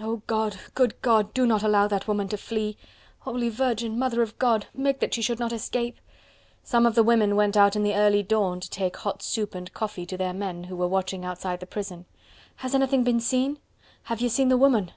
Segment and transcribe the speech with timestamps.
[0.00, 0.58] "Oh God!
[0.74, 1.32] Good God!
[1.32, 2.76] Do not allow that woman to flee!"
[3.20, 3.96] "Holy Virgin!
[3.96, 4.66] Mother of God!
[4.74, 6.00] Make that she should not escape!"
[6.64, 9.72] Some of the women went out in the early dawn to take hot soup and
[9.72, 12.06] coffee to their men who were watching outside the prison.
[12.56, 13.60] "Has anything been seen?"
[14.02, 14.90] "Have ye seen the woman?"